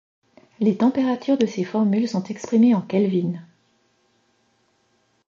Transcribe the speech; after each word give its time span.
Les 0.59 0.77
températures 0.77 1.37
de 1.37 1.45
ces 1.45 1.63
formules 1.63 2.07
sont 2.07 2.23
exprimées 2.23 2.73
en 2.73 2.81
Kelvin. 2.81 3.39